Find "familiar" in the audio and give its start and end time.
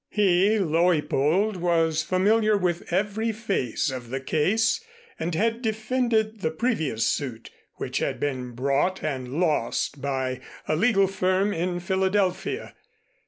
2.01-2.57